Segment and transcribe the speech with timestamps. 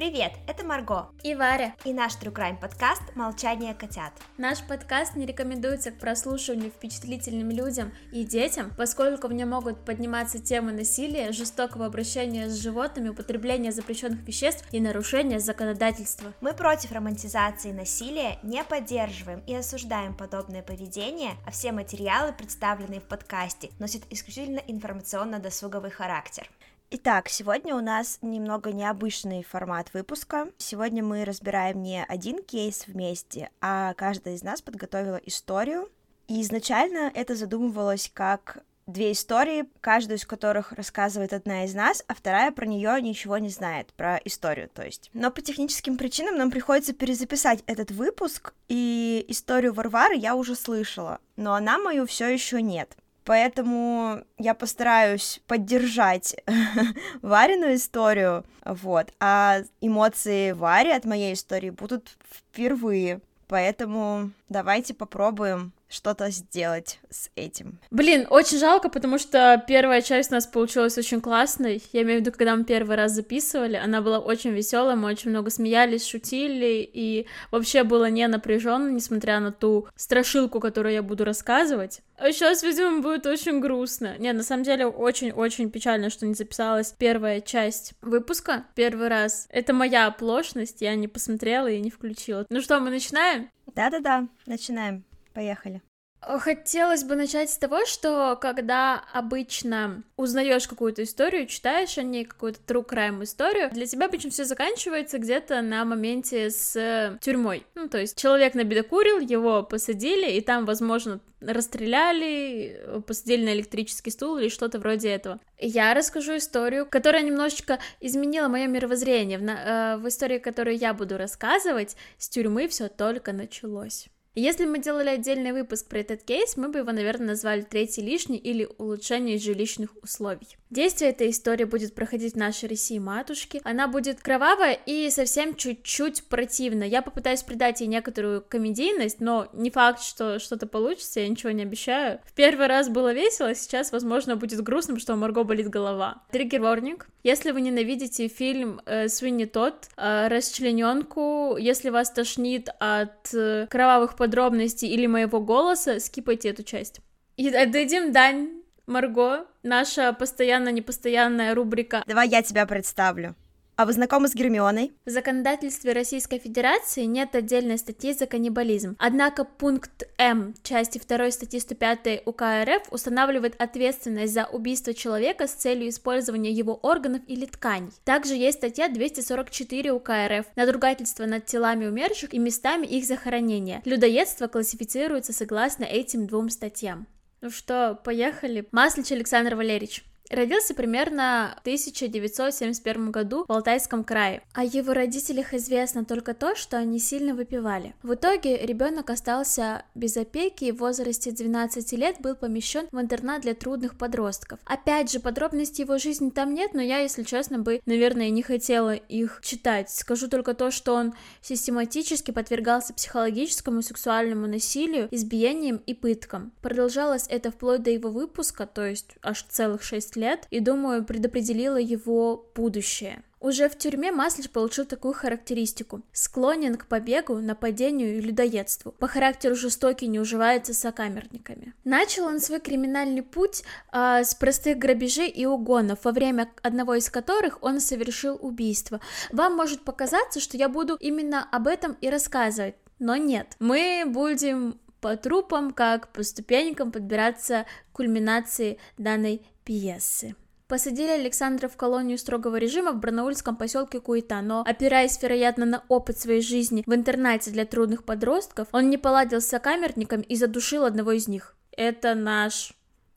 [0.00, 4.14] Привет, это Марго и Варя и наш True Crime подкаст «Молчание котят».
[4.38, 10.38] Наш подкаст не рекомендуется к прослушиванию впечатлительным людям и детям, поскольку в нем могут подниматься
[10.38, 16.32] темы насилия, жестокого обращения с животными, употребления запрещенных веществ и нарушения законодательства.
[16.40, 23.04] Мы против романтизации насилия, не поддерживаем и осуждаем подобное поведение, а все материалы, представленные в
[23.04, 26.48] подкасте, носят исключительно информационно-досуговый характер.
[26.92, 30.48] Итак, сегодня у нас немного необычный формат выпуска.
[30.58, 35.88] Сегодня мы разбираем не один кейс вместе, а каждая из нас подготовила историю.
[36.26, 42.14] И изначально это задумывалось как две истории, каждую из которых рассказывает одна из нас, а
[42.16, 45.10] вторая про нее ничего не знает, про историю, то есть.
[45.12, 51.20] Но по техническим причинам нам приходится перезаписать этот выпуск, и историю Варвары я уже слышала,
[51.36, 52.96] но она мою все еще нет.
[53.24, 56.36] Поэтому я постараюсь поддержать
[57.22, 63.20] Варину историю, вот, а эмоции Вари от моей истории будут впервые.
[63.46, 67.78] Поэтому давайте попробуем что-то сделать с этим.
[67.90, 71.82] Блин, очень жалко, потому что первая часть у нас получилась очень классной.
[71.92, 75.30] Я имею в виду, когда мы первый раз записывали, она была очень веселая, мы очень
[75.30, 81.24] много смеялись, шутили, и вообще было не напряженно, несмотря на ту страшилку, которую я буду
[81.24, 82.00] рассказывать.
[82.16, 84.16] А сейчас, видимо, будет очень грустно.
[84.18, 89.46] Не, на самом деле, очень-очень печально, что не записалась первая часть выпуска первый раз.
[89.50, 92.46] Это моя оплошность, я не посмотрела и не включила.
[92.50, 93.50] Ну что, мы начинаем?
[93.74, 95.04] Да-да-да, начинаем.
[95.40, 95.80] Поехали.
[96.20, 102.60] Хотелось бы начать с того, что когда обычно узнаешь какую-то историю, читаешь о ней какую-то
[102.66, 107.64] true crime историю, для тебя обычно все заканчивается где-то на моменте с тюрьмой.
[107.74, 114.36] Ну, то есть человек набедокурил, его посадили, и там, возможно, расстреляли, посадили на электрический стул
[114.36, 115.40] или что-то вроде этого.
[115.58, 119.38] Я расскажу историю, которая немножечко изменила мое мировоззрение.
[119.38, 124.10] В, э, в истории, которую я буду рассказывать, с тюрьмы все только началось.
[124.36, 128.36] Если мы делали отдельный выпуск про этот кейс, мы бы его, наверное, назвали «Третий лишний»
[128.36, 130.56] или «Улучшение жилищных условий».
[130.70, 133.60] Действие этой истории будет проходить в нашей России матушки.
[133.64, 136.86] Она будет кровавая и совсем чуть-чуть противная.
[136.86, 141.62] Я попытаюсь придать ей некоторую комедийность, но не факт, что что-то получится, я ничего не
[141.62, 142.20] обещаю.
[142.24, 146.22] В первый раз было весело, сейчас, возможно, будет грустно, что у Марго болит голова.
[146.30, 147.08] Триггер ворнинг.
[147.24, 154.16] Если вы ненавидите фильм э, Свинни Тот, э, расчлененку, если вас тошнит от э, кровавых
[154.20, 157.00] подробностей или моего голоса, скипайте эту часть.
[157.38, 162.04] И отдадим дань Марго, наша постоянно-непостоянная рубрика.
[162.06, 163.34] Давай я тебя представлю.
[163.80, 164.92] А вы знакомы с Гермионой?
[165.06, 168.94] В законодательстве Российской Федерации нет отдельной статьи за каннибализм.
[168.98, 175.52] Однако пункт М части 2 статьи 105 УК РФ устанавливает ответственность за убийство человека с
[175.52, 177.90] целью использования его органов или тканей.
[178.04, 183.80] Также есть статья 244 УК РФ надругательство над телами умерших и местами их захоронения.
[183.86, 187.06] Людоедство классифицируется согласно этим двум статьям.
[187.40, 188.68] Ну что, поехали.
[188.72, 190.04] Маслич Александр Валерьевич.
[190.30, 194.42] Родился примерно в 1971 году в Алтайском крае.
[194.54, 197.94] О его родителях известно только то, что они сильно выпивали.
[198.04, 203.42] В итоге ребенок остался без опеки и в возрасте 12 лет был помещен в интернат
[203.42, 204.60] для трудных подростков.
[204.66, 208.94] Опять же, подробностей его жизни там нет, но я, если честно, бы, наверное, не хотела
[208.94, 209.90] их читать.
[209.90, 211.12] Скажу только то, что он
[211.42, 216.52] систематически подвергался психологическому и сексуальному насилию, избиениям и пыткам.
[216.62, 220.19] Продолжалось это вплоть до его выпуска, то есть аж целых 6 лет,
[220.50, 223.22] и, думаю, предопределила его будущее.
[223.40, 226.02] Уже в тюрьме Маслич получил такую характеристику.
[226.12, 228.92] Склонен к побегу, нападению и людоедству.
[228.92, 231.72] По характеру жестокий, не уживается с сокамерниками.
[231.84, 233.62] Начал он свой криминальный путь
[233.92, 239.00] э, с простых грабежей и угонов, во время одного из которых он совершил убийство.
[239.32, 243.56] Вам может показаться, что я буду именно об этом и рассказывать, но нет.
[243.58, 250.34] Мы будем по трупам, как по ступенькам подбираться к кульминации данной пьесы.
[250.66, 256.18] Посадили Александра в колонию строгого режима в барнаульском поселке Куита, но, опираясь, вероятно, на опыт
[256.18, 261.12] своей жизни в интернате для трудных подростков, он не поладил с сокамерником и задушил одного
[261.12, 261.54] из них.
[261.70, 262.72] Это наш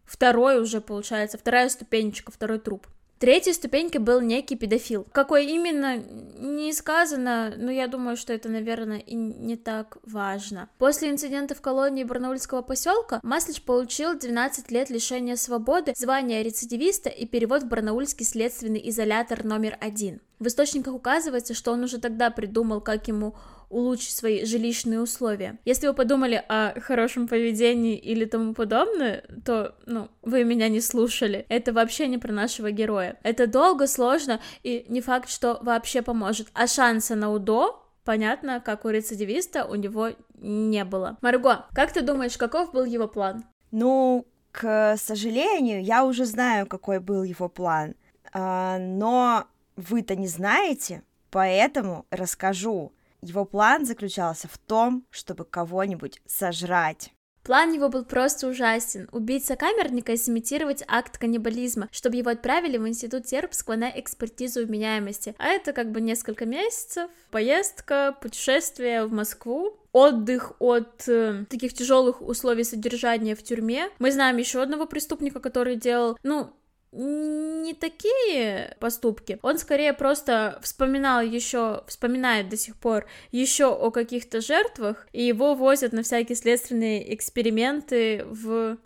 [0.06, 2.86] второй уже, получается, вторая ступенечка, второй труп.
[3.24, 5.08] Третьей ступенькой был некий педофил.
[5.14, 10.68] Какой именно, не сказано, но я думаю, что это, наверное, и не так важно.
[10.78, 17.25] После инцидента в колонии Барнаульского поселка Маслич получил 12 лет лишения свободы, звание рецидивиста и
[17.25, 20.20] перевод в Барнаульский следственный изолятор номер один.
[20.40, 23.36] В источниках указывается, что он уже тогда придумал, как ему
[23.74, 25.58] улучшить свои жилищные условия.
[25.66, 31.46] Если вы подумали о хорошем поведении или тому подобное, то, ну, вы меня не слушали.
[31.50, 33.18] Это вообще не про нашего героя.
[33.24, 36.48] Это долго, сложно и не факт, что вообще поможет.
[36.54, 41.18] А шанса на УДО понятно, как у рецидивиста у него не было.
[41.22, 43.46] Марго, как ты думаешь, каков был его план?
[43.72, 47.96] Ну, к сожалению, я уже знаю, какой был его план.
[48.34, 52.94] А, но вы-то не знаете, поэтому расскажу.
[53.24, 57.14] Его план заключался в том, чтобы кого-нибудь сожрать.
[57.44, 59.08] План его был просто ужасен.
[59.12, 65.36] Убить сокамерника и сымитировать акт каннибализма, чтобы его отправили в институт сербского на экспертизу вменяемости.
[65.38, 72.22] А это как бы несколько месяцев, поездка, путешествие в Москву, отдых от э, таких тяжелых
[72.22, 73.90] условий содержания в тюрьме.
[74.00, 76.54] Мы знаем еще одного преступника, который делал, ну,
[76.94, 79.40] не такие поступки.
[79.42, 85.56] Он скорее просто вспоминал еще, вспоминает до сих пор еще о каких-то жертвах, и его
[85.56, 88.78] возят на всякие следственные эксперименты в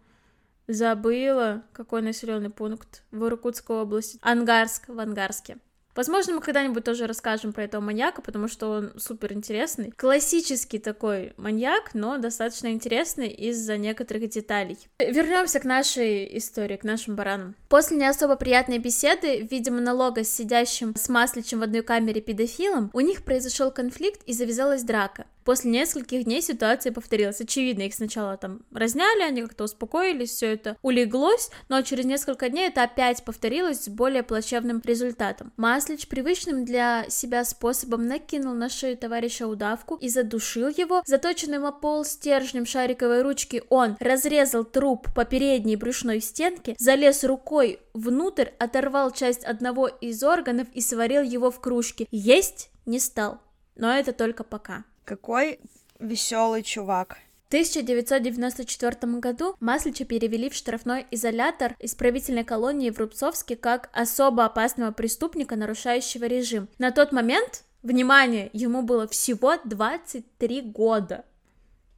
[0.67, 4.19] забыла, какой населенный пункт в Иркутской области.
[4.21, 5.57] Ангарск, в Ангарске.
[5.97, 9.91] Возможно, мы когда-нибудь тоже расскажем про этого маньяка, потому что он супер интересный.
[9.97, 14.77] Классический такой маньяк, но достаточно интересный из-за некоторых деталей.
[14.99, 17.55] Вернемся к нашей истории, к нашим баранам.
[17.67, 22.21] После не особо приятной беседы в виде монолога с сидящим с Масличем в одной камере
[22.21, 25.25] педофилом, у них произошел конфликт и завязалась драка.
[25.47, 27.39] После нескольких дней ситуация повторилась.
[27.39, 32.67] Очевидно, их сначала там разняли, они как-то успокоились, все это улеглось, но через несколько дней
[32.67, 35.53] это опять повторилось с более плачевным результатом.
[35.55, 41.01] Маслич привычным для себя способом накинул на шею товарища удавку и задушил его.
[41.05, 47.79] Заточенным о пол стержнем шариковой ручки он разрезал труп по передней брюшной стенке, залез рукой
[47.93, 52.07] внутрь, оторвал часть одного из органов и сварил его в кружке.
[52.11, 53.39] Есть не стал.
[53.75, 54.83] Но это только пока.
[55.05, 55.59] Какой
[55.99, 57.17] веселый чувак.
[57.47, 64.91] В 1994 году Маслича перевели в штрафной изолятор исправительной колонии в Рубцовске как особо опасного
[64.91, 66.67] преступника, нарушающего режим.
[66.77, 71.23] На тот момент, внимание, ему было всего 23 года.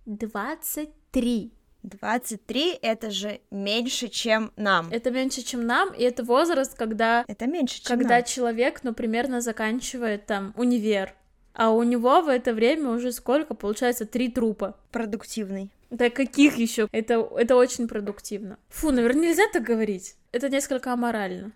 [0.06, 1.52] 23.
[1.82, 4.90] 23 это же меньше, чем нам.
[4.92, 7.26] Это меньше, чем нам, и это возраст, когда...
[7.28, 8.24] Это меньше, чем Когда нам.
[8.24, 11.16] человек, ну, примерно заканчивает там универ
[11.54, 13.54] а у него в это время уже сколько?
[13.54, 14.76] Получается, три трупа.
[14.92, 15.72] Продуктивный.
[15.90, 16.88] Да каких еще?
[16.92, 18.58] Это, это очень продуктивно.
[18.70, 20.16] Фу, наверное, нельзя так говорить.
[20.32, 21.52] Это несколько аморально.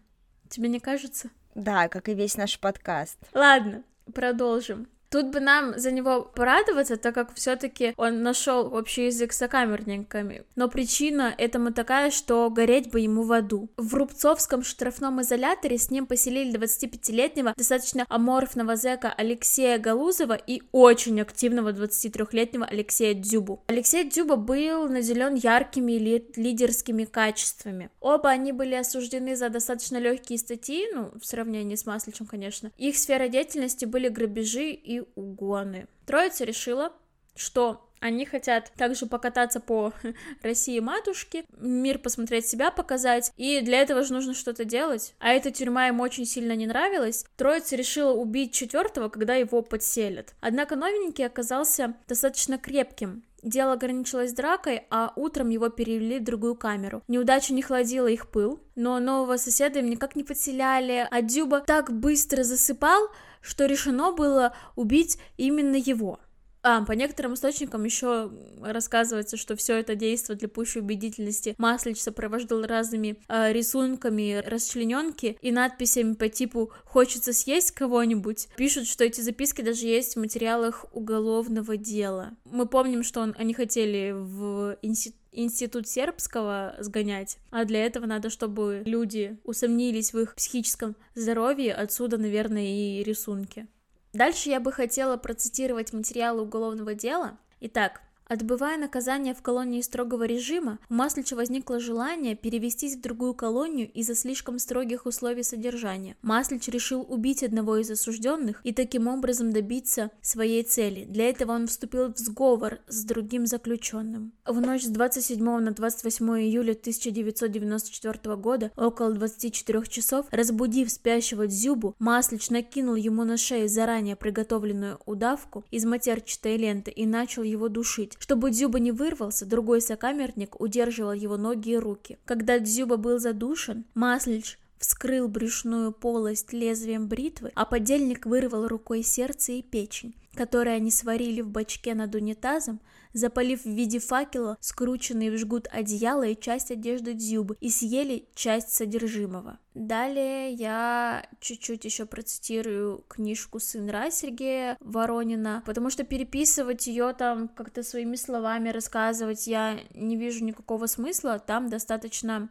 [0.49, 1.29] Тебе не кажется?
[1.55, 3.17] Да, как и весь наш подкаст.
[3.33, 4.87] Ладно, продолжим.
[5.13, 10.43] Тут бы нам за него порадоваться, так как все-таки он нашел общий язык с сокамерниками.
[10.55, 13.69] Но причина этому такая, что гореть бы ему в аду.
[13.77, 21.21] В Рубцовском штрафном изоляторе с ним поселили 25-летнего, достаточно аморфного зэка Алексея Галузова и очень
[21.21, 23.63] активного 23-летнего Алексея Дзюбу.
[23.67, 27.91] Алексей Дзюба был наделен яркими ли лидерскими качествами.
[27.99, 32.71] Оба они были осуждены за достаточно легкие статьи, ну, в сравнении с Масличем, конечно.
[32.79, 35.87] Их сфера деятельности были грабежи и угоны.
[36.05, 36.93] Троица решила,
[37.35, 39.93] что они хотят также покататься по
[40.43, 45.15] России матушке, мир посмотреть себя показать, и для этого же нужно что-то делать.
[45.19, 47.25] А эта тюрьма им очень сильно не нравилась.
[47.37, 50.33] Троица решила убить четвертого, когда его подселят.
[50.41, 53.23] Однако новенький оказался достаточно крепким.
[53.41, 57.03] Дело ограничилось дракой, а утром его перевели в другую камеру.
[57.09, 61.91] Неудача не хладила их пыл, но нового соседа им никак не подселяли, а Дюба так
[61.91, 63.09] быстро засыпал,
[63.43, 66.19] что решено было убить именно его.
[66.65, 68.31] А, по некоторым источникам еще
[68.61, 75.51] рассказывается, что все это действие для пущей убедительности Маслич сопровождал разными э, рисунками расчлененки и
[75.51, 78.47] надписями по типу «хочется съесть кого-нибудь».
[78.55, 82.31] Пишут, что эти записки даже есть в материалах уголовного дела.
[82.45, 88.29] Мы помним, что он, они хотели в институт институт сербского сгонять, а для этого надо,
[88.29, 93.67] чтобы люди усомнились в их психическом здоровье, отсюда, наверное, и рисунки.
[94.13, 97.37] Дальше я бы хотела процитировать материалы уголовного дела.
[97.61, 103.91] Итак, Отбывая наказание в колонии строгого режима, у Маслича возникло желание перевестись в другую колонию
[103.91, 106.15] из-за слишком строгих условий содержания.
[106.21, 111.05] Маслич решил убить одного из осужденных и таким образом добиться своей цели.
[111.05, 114.31] Для этого он вступил в сговор с другим заключенным.
[114.45, 121.95] В ночь с 27 на 28 июля 1994 года, около 24 часов, разбудив спящего Дзюбу,
[121.99, 128.12] Маслич накинул ему на шею заранее приготовленную удавку из матерчатой ленты и начал его душить.
[128.19, 132.17] Чтобы Дзюба не вырвался, другой сокамерник удерживал его ноги и руки.
[132.25, 139.53] Когда Дзюба был задушен, Маслич вскрыл брюшную полость лезвием бритвы, а подельник вырвал рукой сердце
[139.53, 140.13] и печень.
[140.35, 142.79] которые они сварили в бачке над унитазом,
[143.13, 148.73] запалив в виде факела скрученные в жгут одеяло и часть одежды Дзюбы, и съели часть
[148.73, 149.59] содержимого.
[149.73, 157.47] Далее я чуть-чуть еще процитирую книжку «Сын Ра» Сергея Воронина, потому что переписывать ее там
[157.47, 162.49] как-то своими словами рассказывать я не вижу никакого смысла, там достаточно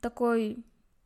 [0.00, 0.64] такой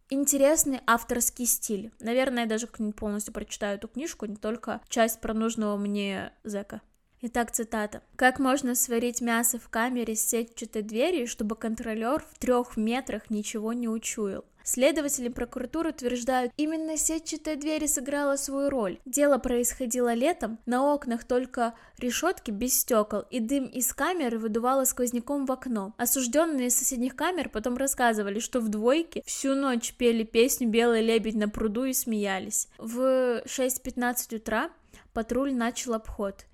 [0.09, 1.93] интересный авторский стиль.
[2.01, 6.81] Наверное, я даже полностью прочитаю эту книжку, не только часть про нужного мне зэка.
[7.25, 8.03] Итак, цитата.
[8.17, 13.73] «Как можно сварить мясо в камере с сетчатой дверью, чтобы контролер в трех метрах ничего
[13.73, 14.45] не учуял?
[14.65, 18.99] Следователи прокуратуры утверждают, именно сетчатая дверь сыграла свою роль.
[19.05, 25.47] Дело происходило летом, на окнах только решетки без стекол, и дым из камеры выдувало сквозняком
[25.47, 25.95] в окно.
[25.99, 31.37] Осужденные из соседних камер потом рассказывали, что в двойке всю ночь пели песню «Белый лебедь
[31.37, 32.69] на пруду» и смеялись.
[32.79, 34.71] В 6.15 утра
[35.13, 36.47] патруль начал обход.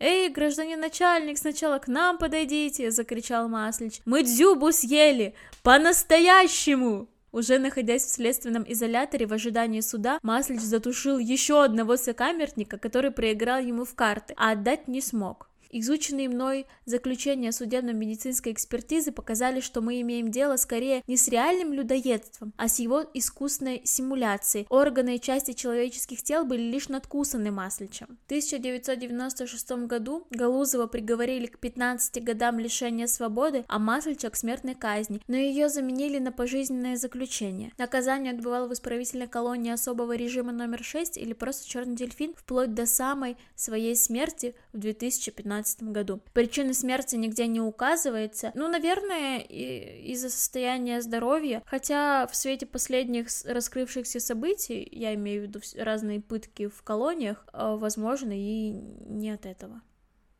[0.00, 4.00] «Эй, гражданин начальник, сначала к нам подойдите!»— закричал Маслич.
[4.04, 5.34] «Мы дзюбу съели!
[5.62, 13.10] По-настоящему!» Уже находясь в следственном изоляторе в ожидании суда, Маслич затушил еще одного сокамерника, который
[13.10, 15.48] проиграл ему в карты, а отдать не смог.
[15.76, 22.52] Изученные мной заключения судебно-медицинской экспертизы показали, что мы имеем дело скорее не с реальным людоедством,
[22.56, 24.68] а с его искусной симуляцией.
[24.70, 28.18] Органы и части человеческих тел были лишь надкусаны Масличем.
[28.22, 35.22] В 1996 году Галузова приговорили к 15 годам лишения свободы, а Маслича к смертной казни,
[35.26, 37.72] но ее заменили на пожизненное заключение.
[37.78, 42.86] Наказание отбывал в исправительной колонии особого режима номер 6 или просто черный дельфин вплоть до
[42.86, 46.20] самой своей смерти в 2015 2017 году.
[46.32, 48.52] Причины смерти нигде не указывается.
[48.54, 55.60] Ну, наверное, из-за состояния здоровья, хотя в свете последних раскрывшихся событий, я имею в виду
[55.76, 59.80] разные пытки в колониях, э, возможно, и не от этого.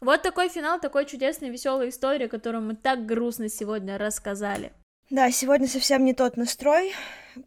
[0.01, 4.73] Вот такой финал такой чудесной, веселой истории, которую мы так грустно сегодня рассказали.
[5.11, 6.93] Да, сегодня совсем не тот настрой,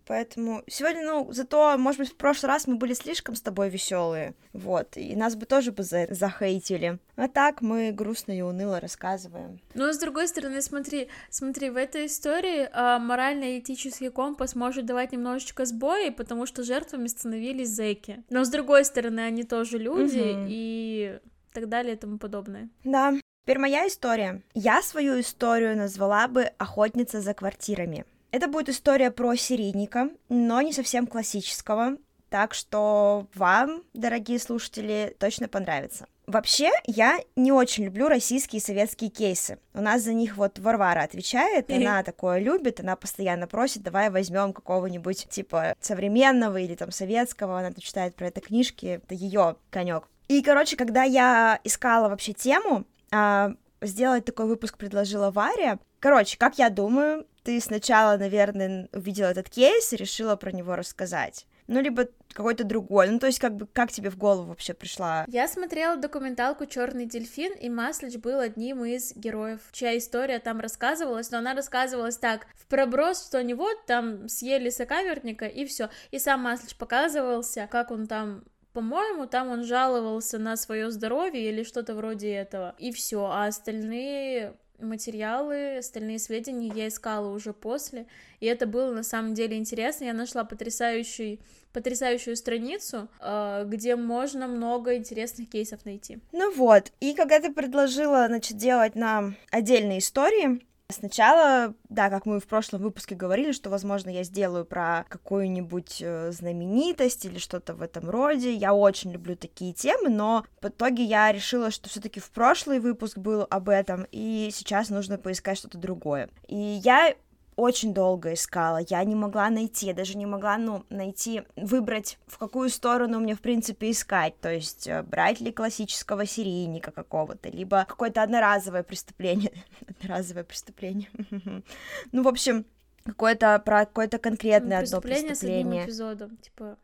[0.05, 4.35] поэтому сегодня, ну, зато, может быть, в прошлый раз мы были слишком с тобой веселые,
[4.53, 6.99] вот, и нас бы тоже бы за захейтили.
[7.15, 9.59] А так мы грустно и уныло рассказываем.
[9.73, 15.65] Ну, с другой стороны, смотри, смотри, в этой истории а, морально-этический компас может давать немножечко
[15.65, 18.23] сбои, потому что жертвами становились зэки.
[18.29, 20.45] Но с другой стороны, они тоже люди, угу.
[20.49, 21.19] и
[21.53, 22.69] так далее и тому подобное.
[22.83, 23.13] Да,
[23.47, 24.41] Теперь моя история.
[24.53, 28.05] Я свою историю назвала бы «Охотница за квартирами».
[28.31, 31.97] Это будет история про серийника, но не совсем классического,
[32.29, 36.07] так что вам, дорогие слушатели, точно понравится.
[36.25, 39.59] Вообще, я не очень люблю российские и советские кейсы.
[39.73, 44.51] У нас за них вот Варвара отвечает, она такое любит, она постоянно просит, давай возьмем
[44.51, 50.09] какого-нибудь типа современного или там советского, она читает про это книжки, это ее конек.
[50.27, 55.79] И, короче, когда я искала вообще тему, а, сделать такой выпуск предложила Варя.
[55.99, 61.45] Короче, как я думаю, ты сначала, наверное, увидела этот кейс и решила про него рассказать.
[61.67, 63.09] Ну, либо какой-то другой.
[63.09, 65.25] Ну, то есть, как бы, как тебе в голову вообще пришла?
[65.27, 71.29] Я смотрела документалку Черный дельфин, и Маслич был одним из героев, чья история там рассказывалась,
[71.29, 75.89] но она рассказывалась так, в проброс, что они вот там съели сокамерника, и все.
[76.11, 78.43] И сам Маслич показывался, как он там
[78.77, 82.75] по-моему, там он жаловался на свое здоровье или что-то вроде этого.
[82.77, 83.25] И все.
[83.25, 88.05] А остальные материалы, остальные сведения я искала уже после,
[88.39, 90.03] и это было на самом деле интересно.
[90.03, 91.39] Я нашла потрясающий
[91.73, 96.19] потрясающую страницу, э, где можно много интересных кейсов найти.
[96.31, 102.39] Ну вот, и когда ты предложила, значит, делать нам отдельные истории, Сначала, да, как мы
[102.39, 107.81] в прошлом выпуске говорили, что, возможно, я сделаю про какую-нибудь э, знаменитость или что-то в
[107.81, 108.53] этом роде.
[108.53, 113.17] Я очень люблю такие темы, но в итоге я решила, что все-таки в прошлый выпуск
[113.17, 116.29] был об этом, и сейчас нужно поискать что-то другое.
[116.47, 117.13] И я
[117.57, 122.37] очень долго искала, я не могла найти, я даже не могла, ну, найти, выбрать, в
[122.37, 127.83] какую сторону мне, в принципе, искать, то есть э, брать ли классического серийника какого-то, либо
[127.89, 129.51] какое-то одноразовое преступление,
[129.87, 131.09] одноразовое преступление,
[132.11, 132.65] ну, в общем,
[133.03, 135.35] какое-то, про какое-то конкретное одно преступление.
[135.35, 136.77] с одним эпизодом, типа...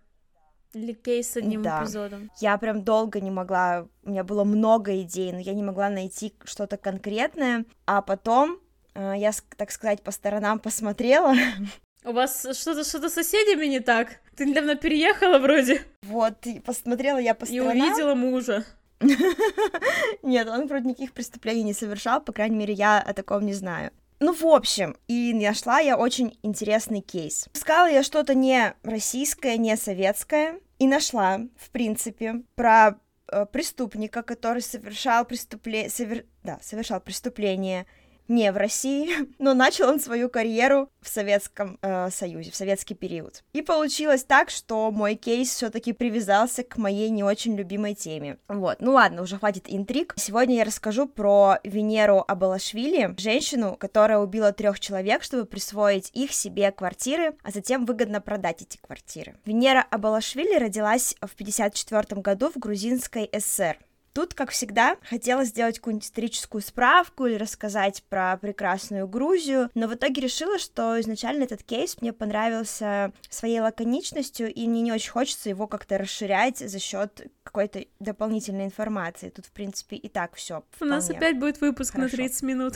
[0.74, 1.84] Или кейс с одним да.
[1.84, 2.32] эпизодом.
[2.40, 6.34] Я прям долго не могла, у меня было много идей, но я не могла найти
[6.46, 8.58] что-то конкретное, а потом
[8.96, 11.34] я, так сказать, по сторонам посмотрела.
[12.06, 14.20] У вас что-то что-то с соседями не так?
[14.36, 15.82] Ты недавно переехала вроде.
[16.02, 17.78] Вот, и посмотрела я по сторонам.
[17.78, 18.66] И увидела мужа.
[20.24, 23.92] Нет, он вроде никаких преступлений не совершал, по крайней мере, я о таком не знаю.
[24.20, 27.48] Ну, в общем, и нашла я очень интересный кейс.
[27.54, 34.62] Искала я что-то не российское, не советское, и нашла, в принципе, про э, преступника, который
[34.62, 36.26] совершал преступление, совер...
[36.44, 37.86] да, совершал преступление
[38.28, 43.44] не в России, но начал он свою карьеру в Советском э, Союзе, в советский период.
[43.54, 48.38] И получилось так, что мой кейс все-таки привязался к моей не очень любимой теме.
[48.48, 50.14] Вот, ну ладно, уже хватит интриг.
[50.18, 56.72] Сегодня я расскажу про Венеру Абалашвили, женщину, которая убила трех человек, чтобы присвоить их себе
[56.72, 59.36] квартиры, а затем выгодно продать эти квартиры.
[59.46, 63.78] Венера Абалашвили родилась в 1954 году в грузинской ССР.
[64.14, 69.96] Тут, как всегда, хотела сделать какую-нибудь историческую справку или рассказать про прекрасную Грузию, но в
[69.96, 75.50] итоге решила, что изначально этот кейс мне понравился своей лаконичностью, и мне не очень хочется
[75.50, 79.30] его как-то расширять за счет какой-то дополнительной информации.
[79.30, 80.64] Тут, в принципе, и так все.
[80.80, 82.12] У нас опять будет выпуск хорошо.
[82.12, 82.74] на 30 минут.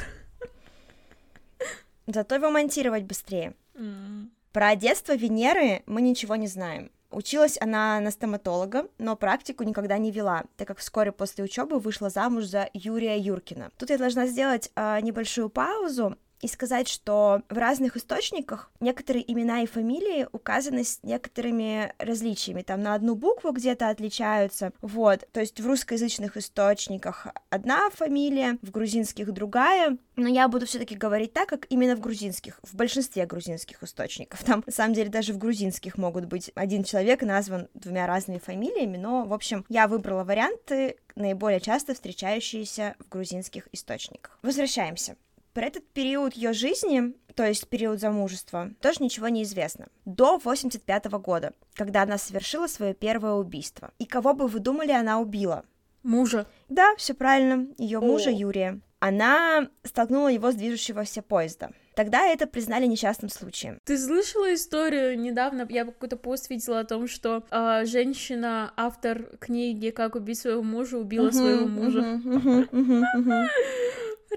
[2.07, 3.53] Зато его монтировать быстрее.
[3.75, 4.29] Mm.
[4.53, 6.89] Про детство Венеры мы ничего не знаем.
[7.09, 12.09] Училась она на стоматолога, но практику никогда не вела, так как вскоре после учебы вышла
[12.09, 13.71] замуж за Юрия Юркина.
[13.77, 19.61] Тут я должна сделать э, небольшую паузу и сказать, что в разных источниках некоторые имена
[19.61, 25.59] и фамилии указаны с некоторыми различиями, там на одну букву где-то отличаются, вот, то есть
[25.59, 31.65] в русскоязычных источниках одна фамилия, в грузинских другая, но я буду все-таки говорить так, как
[31.69, 36.25] именно в грузинских, в большинстве грузинских источников, там, на самом деле, даже в грузинских могут
[36.25, 41.93] быть один человек назван двумя разными фамилиями, но, в общем, я выбрала варианты, наиболее часто
[41.93, 44.37] встречающиеся в грузинских источниках.
[44.43, 45.15] Возвращаемся.
[45.57, 49.87] Про этот период ее жизни, то есть период замужества, тоже ничего не известно.
[50.05, 53.89] До 85 года, когда она совершила свое первое убийство.
[53.97, 55.65] И кого бы вы думали, она убила?
[56.03, 56.45] Мужа.
[56.69, 58.81] Да, все правильно, ее мужа Юрия.
[58.99, 61.71] Она столкнула его с движущегося поезда.
[61.95, 63.79] Тогда это признали несчастным случаем.
[63.83, 65.65] Ты слышала историю недавно?
[65.71, 70.99] Я какой-то пост видела о том, что э, женщина, автор книги "Как убить своего мужа",
[70.99, 71.99] убила uh-huh, своего мужа.
[71.99, 73.47] Uh-huh, uh-huh,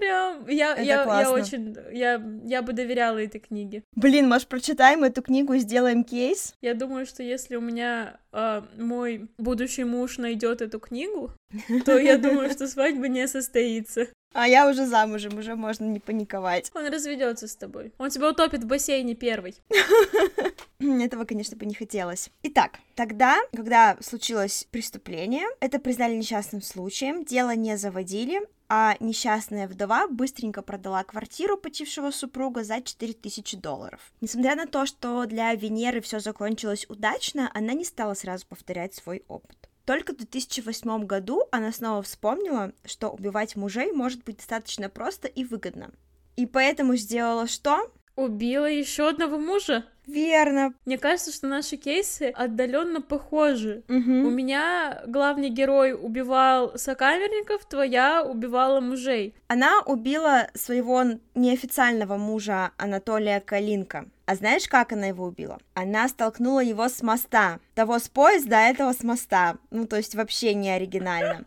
[0.01, 3.83] Прям, я, я, я очень, я, я бы доверяла этой книге.
[3.95, 6.55] Блин, может, прочитаем эту книгу и сделаем кейс?
[6.59, 11.31] Я думаю, что если у меня э, мой будущий муж найдет эту книгу,
[11.85, 14.07] то я думаю, что свадьба не состоится.
[14.33, 16.71] А я уже замужем, уже можно не паниковать.
[16.73, 17.93] Он разведется с тобой.
[17.99, 19.55] Он тебя утопит в бассейне первый.
[20.79, 22.31] Этого, конечно, бы не хотелось.
[22.41, 28.41] Итак, тогда, когда случилось преступление, это признали несчастным случаем, дело не заводили,
[28.73, 33.99] а несчастная вдова быстренько продала квартиру почившего супруга за 4000 долларов.
[34.21, 39.25] Несмотря на то, что для Венеры все закончилось удачно, она не стала сразу повторять свой
[39.27, 39.69] опыт.
[39.83, 45.43] Только в 2008 году она снова вспомнила, что убивать мужей может быть достаточно просто и
[45.43, 45.91] выгодно.
[46.37, 47.91] И поэтому сделала что?
[48.15, 49.83] Убила еще одного мужа?
[50.11, 50.73] Верно.
[50.85, 53.83] Мне кажется, что наши кейсы отдаленно похожи.
[53.87, 54.27] Угу.
[54.27, 59.33] У меня главный герой убивал сокамерников, твоя убивала мужей.
[59.47, 64.05] Она убила своего неофициального мужа Анатолия Калинка.
[64.25, 65.59] А знаешь, как она его убила?
[65.73, 67.59] Она столкнула его с моста.
[67.73, 69.57] Того с поезда, а этого с моста.
[69.71, 71.45] Ну, то есть вообще не оригинально.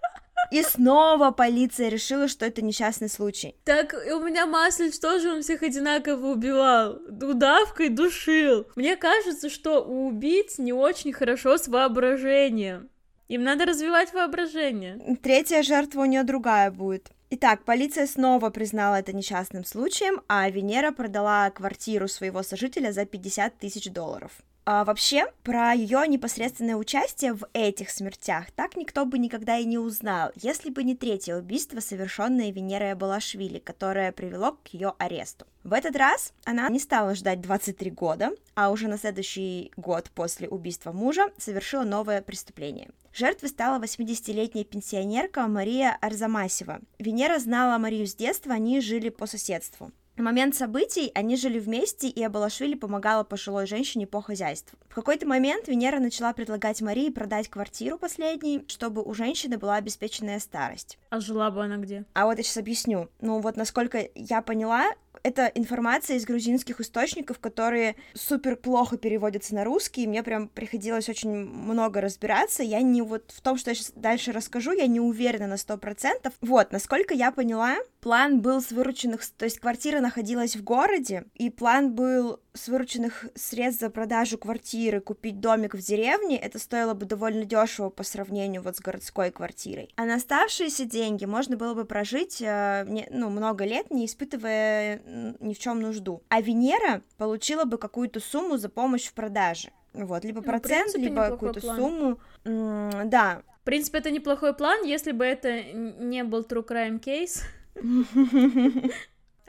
[0.51, 3.57] И снова полиция решила, что это несчастный случай.
[3.65, 6.99] Так у меня Маслич тоже он всех одинаково убивал.
[7.09, 8.67] Удавкой душил.
[8.77, 12.89] Мне кажется, что у убийц не очень хорошо с воображением.
[13.29, 15.17] Им надо развивать воображение.
[15.23, 17.11] Третья жертва у нее другая будет.
[17.31, 23.59] Итак, полиция снова признала это несчастным случаем, а Венера продала квартиру своего сожителя за 50
[23.59, 24.31] тысяч долларов.
[24.67, 29.77] А вообще, про ее непосредственное участие в этих смертях так никто бы никогда и не
[29.77, 35.45] узнал, если бы не третье убийство, совершенное Венерой Балашвили, которое привело к ее аресту.
[35.65, 40.49] В этот раз она не стала ждать 23 года, а уже на следующий год после
[40.49, 42.91] убийства мужа совершила новое преступление.
[43.13, 46.81] Жертвой стала 80-летняя пенсионерка Мария Арзамасева.
[46.99, 49.93] Венера знала Марию с детства, они жили по соседству.
[50.17, 54.79] В момент событий они жили вместе, и Абалашвили помогала пожилой женщине по хозяйству.
[54.89, 60.39] В какой-то момент Венера начала предлагать Марии продать квартиру последней, чтобы у женщины была обеспеченная
[60.39, 60.99] старость.
[61.11, 62.05] А жила бы она где?
[62.15, 63.09] А вот я сейчас объясню.
[63.21, 64.89] Ну вот насколько я поняла,
[65.23, 71.09] это информация из грузинских источников, которые супер плохо переводятся на русский, и мне прям приходилось
[71.09, 72.63] очень много разбираться.
[72.63, 75.77] Я не вот в том, что я сейчас дальше расскажу, я не уверена на сто
[75.77, 76.33] процентов.
[76.41, 81.51] Вот, насколько я поняла, план был с вырученных, то есть квартира находилась в городе, и
[81.51, 87.05] план был с вырученных средств за продажу квартиры купить домик в деревне, это стоило бы
[87.05, 89.93] довольно дешево по сравнению вот с городской квартирой.
[89.97, 95.03] А на оставшиеся деньги можно было бы прожить, э, не, ну, много лет, не испытывая
[95.05, 96.23] ни в чем нужду.
[96.29, 99.71] А Венера получила бы какую-то сумму за помощь в продаже.
[99.93, 101.77] Вот, либо ну, процент, принципе, либо какую-то план.
[101.77, 102.19] сумму.
[102.45, 107.43] да, В принципе, это неплохой план, если бы это не был true crime case.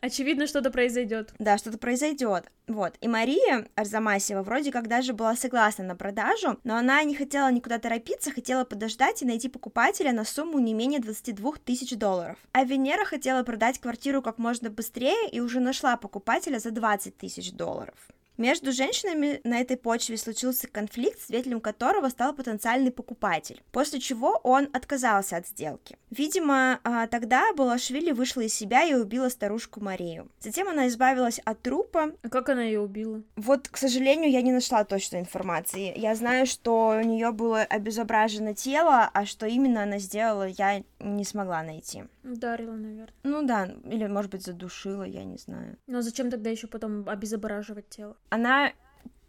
[0.06, 1.34] Очевидно, что-то произойдет.
[1.40, 2.52] Да, что-то произойдет.
[2.68, 2.94] Вот.
[3.02, 7.80] И Мария Арзамасева вроде как даже была согласна на продажу, но она не хотела никуда
[7.80, 12.38] торопиться, хотела подождать и найти покупателя на сумму не менее 22 тысяч долларов.
[12.52, 17.52] А Венера хотела продать квартиру как можно быстрее и уже нашла покупателя за 20 тысяч
[17.52, 17.96] долларов.
[18.38, 24.68] Между женщинами на этой почве случился конфликт, свидетелем которого стал потенциальный покупатель, после чего он
[24.74, 25.98] отказался от сделки.
[26.10, 30.30] Видимо, а, тогда Балашвили вышла из себя и убила старушку Марию.
[30.40, 32.12] Затем она избавилась от трупа.
[32.24, 33.22] А как она ее убила?
[33.38, 35.98] Вот, к сожалению, я не нашла точной информации.
[35.98, 41.24] Я знаю, что у нее было обезображено тело, а что именно она сделала, я не
[41.24, 42.04] смогла найти.
[42.24, 43.14] Ударила, наверное.
[43.24, 45.78] Ну да, или, может быть, задушила, я не знаю.
[45.88, 48.18] Но зачем тогда еще потом обезображивать тело?
[48.30, 48.72] Она...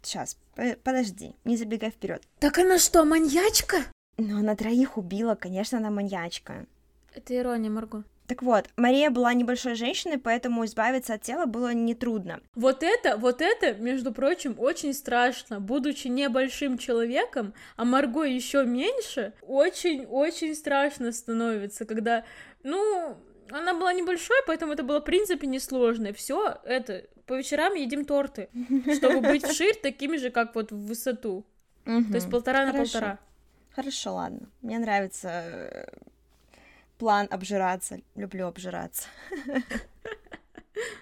[0.01, 0.37] Сейчас,
[0.83, 2.23] подожди, не забегай вперед.
[2.39, 3.77] Так она что, маньячка?
[4.17, 6.65] Ну, она троих убила, конечно, она маньячка.
[7.13, 8.03] Это ирония, Марго.
[8.27, 12.41] Так вот, Мария была небольшой женщиной, поэтому избавиться от тела было нетрудно.
[12.55, 15.61] Вот это, вот это, между прочим, очень страшно.
[15.61, 22.25] Будучи небольшим человеком, а Марго еще меньше, очень-очень страшно становится, когда,
[22.63, 23.15] ну,
[23.49, 26.11] она была небольшой, поэтому это было, в принципе, несложно.
[26.11, 28.49] Все это по вечерам едим торты,
[28.97, 31.45] чтобы быть вширь такими же, как вот в высоту.
[31.85, 33.19] То есть полтора на полтора.
[33.73, 34.49] Хорошо, ладно.
[34.61, 35.87] Мне нравится э,
[36.97, 37.99] план обжираться.
[38.15, 39.07] Люблю обжираться.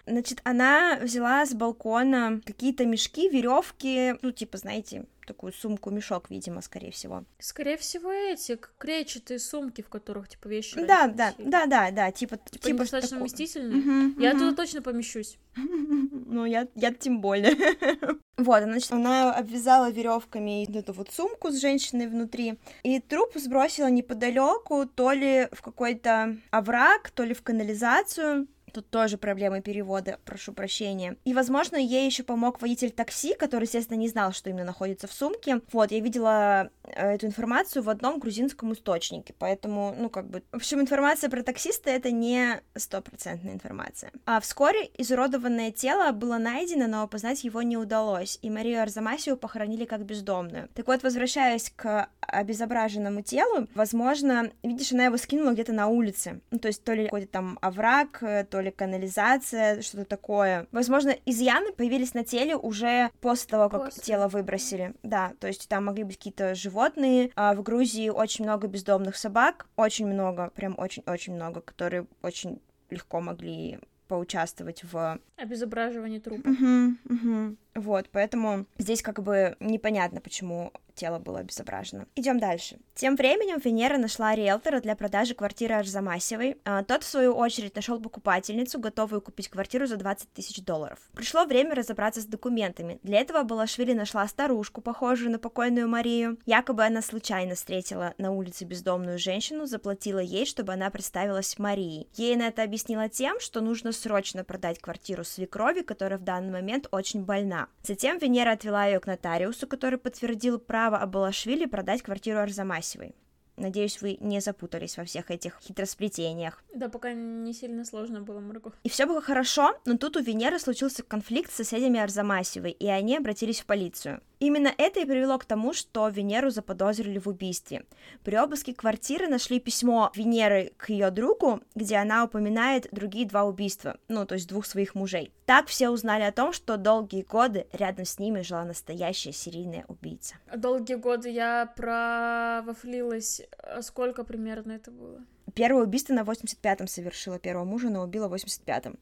[0.08, 6.92] Значит, она взяла с балкона какие-то мешки, веревки, ну, типа, знаете, такую сумку-мешок, видимо, скорее
[6.92, 7.26] всего.
[7.40, 12.38] Скорее всего, эти клетчатые сумки, в которых, типа, вещи Да, да, да, да, да, типа...
[12.38, 13.80] Типа, типа достаточно вместительные?
[13.80, 14.40] Угу, я угу.
[14.40, 15.38] туда точно помещусь.
[16.28, 17.56] Ну, я, я тем более.
[18.38, 24.86] Вот, значит, она обвязала веревками эту вот сумку с женщиной внутри, и труп сбросила неподалеку,
[24.86, 28.48] то ли в какой-то овраг, то ли в канализацию.
[28.76, 31.16] Тут тоже проблемы перевода, прошу прощения.
[31.24, 35.14] И, возможно, ей еще помог водитель такси, который, естественно, не знал, что именно находится в
[35.14, 35.62] сумке.
[35.72, 40.44] Вот, я видела э, эту информацию в одном грузинском источнике, поэтому, ну, как бы...
[40.52, 44.12] В общем, информация про таксиста— это не стопроцентная информация.
[44.26, 49.86] А вскоре изуродованное тело было найдено, но опознать его не удалось, и Марию Арзамасию похоронили
[49.86, 50.68] как бездомную.
[50.74, 56.60] Так вот, возвращаясь к обезображенному телу, возможно, видишь, она его скинула где-то на улице, ну,
[56.60, 60.67] то есть то ли какой-то там овраг, э, то ли канализация, что-то такое.
[60.71, 64.04] Возможно, изъяны появились на теле уже после того, как после.
[64.04, 64.93] тело выбросили.
[65.04, 67.32] Да, то есть там могли быть какие-то животные.
[67.36, 73.21] А в Грузии очень много бездомных собак, очень много, прям очень-очень много, которые очень легко
[73.21, 76.47] могли поучаствовать в обезображивании трупа.
[76.47, 77.56] Угу, угу.
[77.76, 82.08] Вот, поэтому здесь как бы непонятно, почему тело было обезображено.
[82.16, 82.78] Идем дальше.
[82.96, 86.58] Тем временем Венера нашла риэлтора для продажи квартиры Арзамасевой.
[86.64, 91.00] А, тот, в свою очередь, нашел покупательницу, готовую купить квартиру за 20 тысяч долларов.
[91.14, 93.00] Пришло время разобраться с документами.
[93.04, 96.40] Для этого Балашвили нашла старушку, похожую на покойную Марию.
[96.46, 102.08] Якобы она случайно встретила на улице бездомную женщину, заплатила ей, чтобы она представилась Марией.
[102.14, 106.88] Ей на это объяснила тем, что нужно срочно продать квартиру свекрови, которая в данный момент
[106.92, 107.64] очень больна.
[107.84, 113.15] Затем Венера отвела ее к нотариусу, который подтвердил право Абалашвили продать квартиру Арзамасевой.
[113.58, 116.62] Надеюсь, вы не запутались во всех этих хитросплетениях.
[116.73, 118.73] Да, пока не сильно сложно было, Марго.
[118.84, 123.15] И все было хорошо, но тут у Венеры случился конфликт с соседями Арзамасевой, и они
[123.15, 124.21] обратились в полицию.
[124.39, 127.86] Именно это и привело к тому, что Венеру заподозрили в убийстве.
[128.23, 133.97] При обыске квартиры нашли письмо Венеры к ее другу, где она упоминает другие два убийства,
[134.10, 135.32] ну, то есть двух своих мужей.
[135.45, 140.36] Так все узнали о том, что долгие годы рядом с ними жила настоящая серийная убийца.
[140.55, 143.41] Долгие годы я провафлилась.
[143.60, 145.23] А сколько примерно это было?
[145.53, 148.97] Первое убийство на 85-м совершила первого мужа, но убила в 85-м.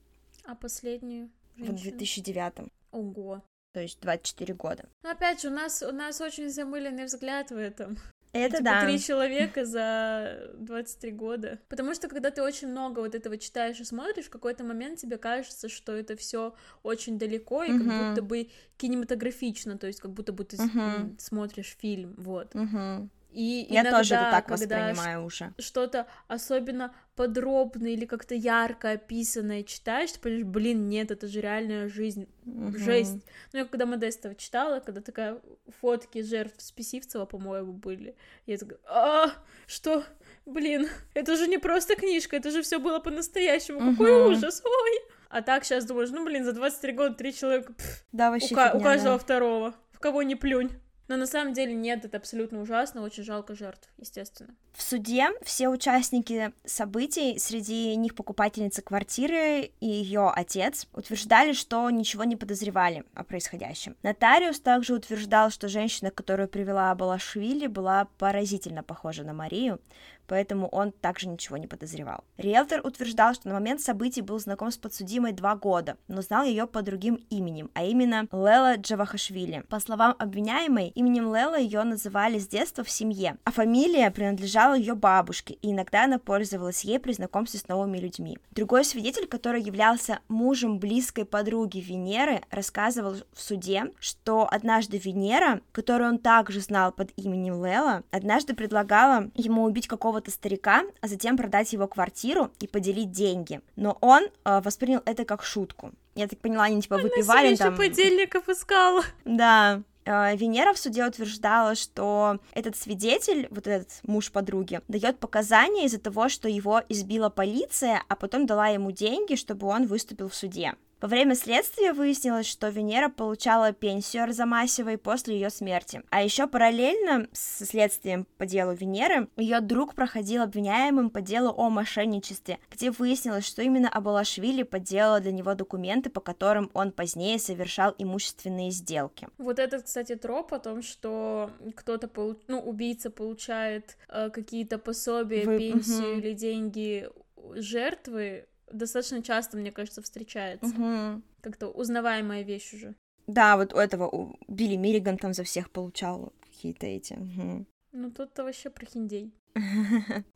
[0.45, 1.29] А последнюю?
[1.56, 1.97] Женщину?
[1.97, 2.71] В 2009-м.
[2.91, 3.41] Ого
[3.73, 4.86] то есть 24 года.
[5.01, 7.97] Но опять же, у нас, у нас очень замыленный взгляд в этом.
[8.34, 8.86] Это типа, да.
[8.86, 11.60] Три человека за 23 года.
[11.69, 15.17] Потому что, когда ты очень много вот этого читаешь и смотришь, в какой-то момент тебе
[15.17, 17.78] кажется, что это все очень далеко и uh-huh.
[17.78, 21.19] как будто бы кинематографично, то есть как будто бы ты uh-huh.
[21.19, 22.54] смотришь фильм, вот.
[22.56, 23.08] Uh-huh.
[23.34, 25.54] И я иногда, тоже это так воспринимаю уже.
[25.58, 31.89] Что-то особенно подробное или как-то ярко описанное читаешь, ты понимаешь, блин, нет, это же реальная
[31.89, 32.78] жизнь, угу.
[32.78, 33.26] жесть.
[33.52, 35.39] Ну, я когда Модестова читала, когда такая
[35.82, 38.15] фотки жертв Списивцева, по-моему, были,
[38.46, 39.32] я такая, а,
[39.67, 40.04] что,
[40.46, 43.91] блин, это же не просто книжка, это же все было по-настоящему, угу.
[43.91, 45.13] какой ужас, ой.
[45.30, 48.58] А так сейчас думаешь, ну, блин, за 23 года три человека, пф, да, вообще у,
[48.58, 49.24] фигня, у каждого да.
[49.24, 50.69] второго, в кого не плюнь.
[51.08, 54.56] Но на самом деле нет, это абсолютно ужасно, очень жалко жертв, естественно.
[54.76, 62.24] В суде все участники событий, среди них покупательница квартиры и ее отец, утверждали, что ничего
[62.24, 63.96] не подозревали о происходящем.
[64.02, 69.80] Нотариус также утверждал, что женщина, которую привела Балашвили, была поразительно похожа на Марию,
[70.28, 72.24] поэтому он также ничего не подозревал.
[72.38, 76.66] Риэлтор утверждал, что на момент событий был знаком с подсудимой два года, но знал ее
[76.66, 79.64] по другим именем, а именно Лела Джавахашвили.
[79.70, 84.95] По словам обвиняемой, именем Лела ее называли с детства в семье, а фамилия принадлежала ее
[84.95, 88.38] бабушке, и иногда она пользовалась ей при знакомстве с новыми людьми.
[88.52, 96.12] Другой свидетель, который являлся мужем близкой подруги Венеры, рассказывал в суде, что однажды Венера, которую
[96.12, 101.38] он также знал под именем Лела, однажды предлагала ему убить какого какого-то старика, а затем
[101.38, 103.62] продать его квартиру и поделить деньги.
[103.76, 105.91] Но он э, воспринял это как шутку.
[106.13, 107.76] Я так поняла, они типа выпивали Она там.
[107.76, 109.02] подельников искала.
[109.26, 116.00] Да, Венера в суде утверждала, что этот свидетель, вот этот муж подруги, дает показания из-за
[116.00, 120.74] того, что его избила полиция, а потом дала ему деньги, чтобы он выступил в суде.
[121.04, 126.02] Во время следствия выяснилось, что Венера получала пенсию Арзамасевой после ее смерти.
[126.12, 131.70] А еще параллельно с следствием по делу Венеры, ее друг проходил обвиняемым по делу о
[131.70, 137.94] мошенничестве, где выяснилось, что именно Абалашвили подделала для него документы, по которым он позднее совершал
[137.98, 139.28] имущественные сделки.
[139.38, 142.38] Вот этот, кстати, троп о том, что кто-то, полу...
[142.48, 145.58] ну, убийца получает э, какие-то пособия, Вы...
[145.58, 146.20] пенсию угу.
[146.20, 147.10] или деньги
[147.56, 150.68] жертвы, достаточно часто, мне кажется, встречается.
[150.68, 151.22] Угу.
[151.42, 152.96] Как-то узнаваемая вещь уже.
[153.28, 157.14] Да, вот у этого у Билли Миллиган там за всех получал какие-то эти.
[157.14, 157.66] Угу.
[157.94, 159.32] Ну тут-то вообще прохиндей.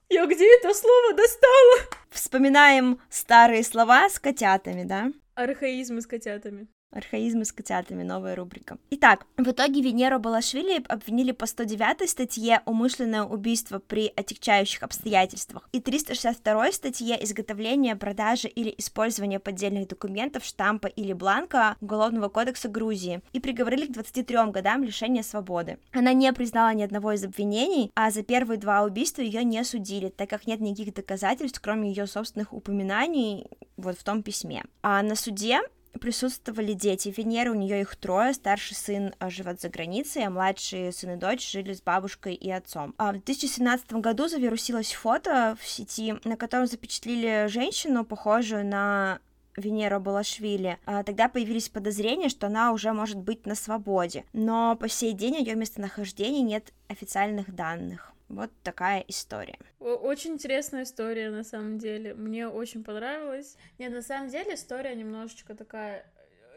[0.10, 1.80] Я где это слово достала?
[2.10, 5.12] Вспоминаем старые слова с котятами, да?
[5.36, 6.67] Архаизмы с котятами.
[6.91, 8.78] Архаизмы с котятами, новая рубрика.
[8.91, 15.82] Итак, в итоге Венеру Балашвили обвинили по 109 статье «Умышленное убийство при отягчающих обстоятельствах» и
[15.82, 23.41] 362 статье «Изготовление, продажа или использование поддельных документов, штампа или бланка Уголовного кодекса Грузии» и
[23.41, 25.80] приговорили к 23 годам лишения свободы.
[25.91, 30.08] Она не признала ни одного из обвинений, а за первые два убийства ее не судили,
[30.08, 33.45] так как нет никаких доказательств, кроме ее собственных упоминаний
[33.76, 34.63] вот в том письме.
[34.82, 35.60] А на суде
[35.97, 40.91] присутствовали дети Венеры, у нее их трое, старший сын э, живет за границей, а младшие
[40.91, 42.93] сын и дочь жили с бабушкой и отцом.
[42.97, 49.19] А в 2017 году завирусилось фото в сети, на котором запечатлели женщину, похожую на
[49.57, 54.88] Венера Балашвили, а тогда появились подозрения, что она уже может быть на свободе, но по
[54.88, 58.13] сей день о ее местонахождении нет официальных данных.
[58.29, 59.57] Вот такая история.
[59.79, 62.13] Очень интересная история, на самом деле.
[62.13, 63.57] Мне очень понравилось.
[63.79, 66.05] Нет, на самом деле история немножечко такая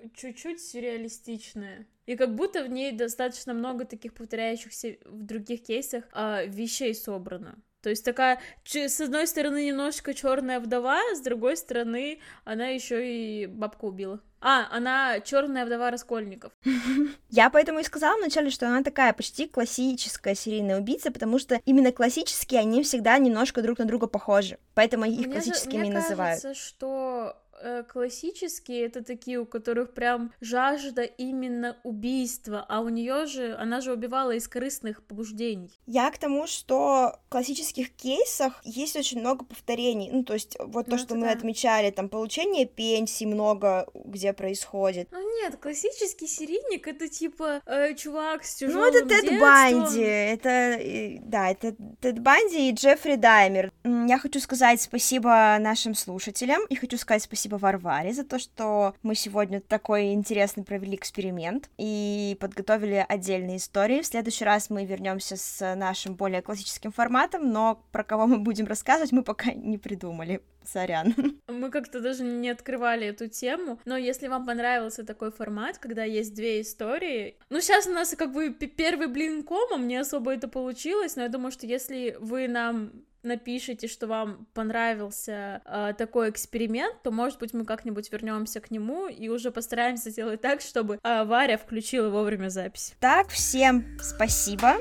[0.03, 1.87] э, чуть-чуть сюрреалистичная.
[2.07, 7.63] И как будто в ней достаточно много таких повторяющихся в других кейсах э, вещей собрано.
[7.83, 13.47] То есть такая, с одной стороны, немножечко черная вдова, с другой стороны, она еще и
[13.47, 14.21] бабку убила.
[14.43, 16.53] А, она черная вдова Раскольников.
[17.29, 21.93] Я поэтому и сказала вначале, что она такая почти классическая серийная убийца, потому что именно
[21.93, 24.59] классические, они всегда немножко друг на друга похожи.
[24.75, 26.41] Поэтому их мне классическими же, мне называют.
[26.41, 33.27] Кажется, что э, классические это такие, у которых прям жажда именно убийства, а у нее
[33.27, 35.71] же, она же убивала из корыстных побуждений.
[35.87, 40.87] Я к тому, что в классических кейсах есть очень много повторений, ну, то есть вот
[40.87, 41.33] ну, то, что мы да.
[41.33, 45.09] отмечали, там, получение пенсии много где происходит.
[45.11, 50.81] Ну, нет, классический серийник, это типа э, чувак с тяжелым Ну, это Тед Банди, это,
[51.27, 53.73] да, это Тед Банди и Джеффри Даймер.
[53.85, 58.95] Я хочу сказать спасибо нашим слушателям и хочу сказать спасибо спасибо Варваре за то, что
[59.03, 64.03] мы сегодня такой интересный провели эксперимент и подготовили отдельные истории.
[64.03, 68.67] В следующий раз мы вернемся с нашим более классическим форматом, но про кого мы будем
[68.67, 70.41] рассказывать, мы пока не придумали.
[70.63, 71.15] Сорян.
[71.49, 76.35] Мы как-то даже не открывали эту тему, но если вам понравился такой формат, когда есть
[76.35, 81.17] две истории, ну сейчас у нас как бы первый блин комом, не особо это получилось,
[81.17, 87.11] но я думаю, что если вы нам напишите, что вам понравился э, такой эксперимент, то,
[87.11, 91.59] может быть, мы как-нибудь вернемся к нему и уже постараемся сделать так, чтобы э, Варя
[91.59, 92.95] включила вовремя запись.
[93.01, 94.77] Так, всем спасибо.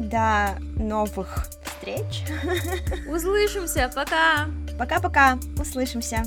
[0.00, 2.24] До новых встреч.
[3.08, 3.90] Услышимся.
[3.94, 4.48] Пока.
[4.78, 5.38] Пока-пока.
[5.60, 6.22] Услышимся.